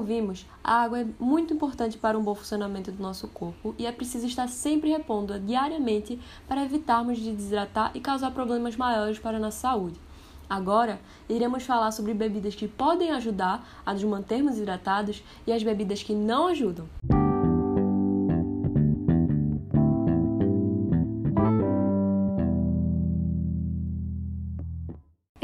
[0.00, 3.92] vimos, a água é muito importante para um bom funcionamento do nosso corpo e é
[3.92, 6.18] preciso estar sempre repondo-a diariamente
[6.48, 10.00] para evitarmos de desidratar e causar problemas maiores para a nossa saúde.
[10.48, 16.02] Agora, iremos falar sobre bebidas que podem ajudar a nos mantermos hidratados e as bebidas
[16.02, 16.88] que não ajudam.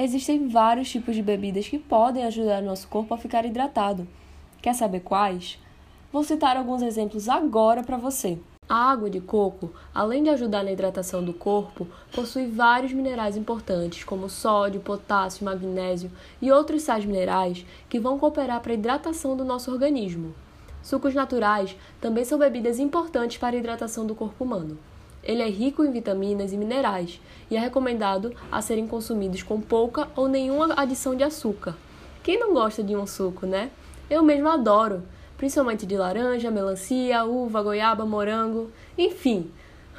[0.00, 4.06] Existem vários tipos de bebidas que podem ajudar o nosso corpo a ficar hidratado.
[4.60, 5.58] Quer saber quais?
[6.12, 8.38] Vou citar alguns exemplos agora para você.
[8.68, 14.04] A água de coco, além de ajudar na hidratação do corpo, possui vários minerais importantes,
[14.04, 16.10] como sódio, potássio, magnésio
[16.42, 20.34] e outros sais minerais que vão cooperar para a hidratação do nosso organismo.
[20.82, 24.76] Sucos naturais também são bebidas importantes para a hidratação do corpo humano.
[25.22, 30.08] Ele é rico em vitaminas e minerais e é recomendado a serem consumidos com pouca
[30.16, 31.76] ou nenhuma adição de açúcar.
[32.22, 33.70] Quem não gosta de um suco, né?
[34.10, 35.02] Eu mesmo adoro,
[35.36, 39.50] principalmente de laranja, melancia, uva, goiaba, morango, enfim,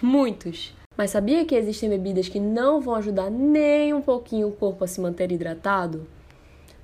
[0.00, 0.74] muitos.
[0.96, 4.86] Mas sabia que existem bebidas que não vão ajudar nem um pouquinho o corpo a
[4.86, 6.06] se manter hidratado?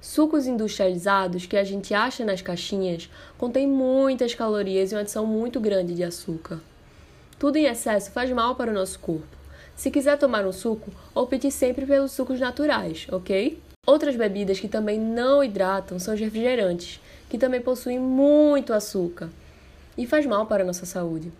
[0.01, 5.59] Sucos industrializados que a gente acha nas caixinhas contêm muitas calorias e uma adição muito
[5.59, 6.61] grande de açúcar.
[7.39, 9.37] Tudo em excesso faz mal para o nosso corpo.
[9.75, 13.59] Se quiser tomar um suco, opte sempre pelos sucos naturais, ok?
[13.87, 19.31] Outras bebidas que também não hidratam são os refrigerantes, que também possuem muito açúcar
[19.97, 21.33] e faz mal para a nossa saúde.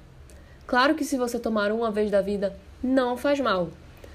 [0.65, 3.69] Claro que se você tomar uma vez da vida, não faz mal.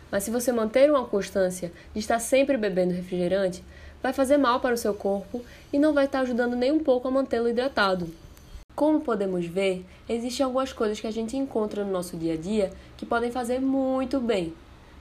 [0.10, 3.62] Mas se você manter uma constância de estar sempre bebendo refrigerante,
[4.02, 7.10] vai fazer mal para o seu corpo e não vai estar ajudando nem um pouco
[7.10, 8.10] a mantê-lo hidratado.
[8.74, 12.72] Como podemos ver, existem algumas coisas que a gente encontra no nosso dia a dia
[12.96, 14.54] que podem fazer muito bem,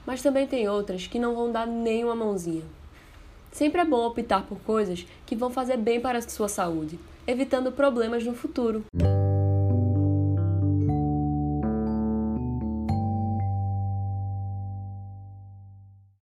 [0.05, 2.63] mas também tem outras que não vão dar nem uma mãozinha.
[3.51, 7.71] Sempre é bom optar por coisas que vão fazer bem para a sua saúde, evitando
[7.71, 8.83] problemas no futuro.